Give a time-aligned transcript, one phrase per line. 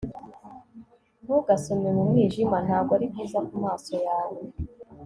[1.23, 2.57] ntugasome mu mwijima.
[2.65, 4.39] ntabwo ari byiza kumaso yawe